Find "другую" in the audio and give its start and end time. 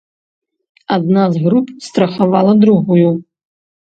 2.63-3.09